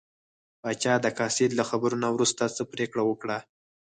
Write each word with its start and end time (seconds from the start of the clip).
پاچا 0.61 0.93
د 1.01 1.07
قاصد 1.19 1.51
له 1.59 1.63
خبرو 1.69 1.95
نه 2.03 2.09
وروسته 2.15 2.43
څه 2.55 2.63
پرېکړه 2.73 3.03
وکړه. 3.05 3.37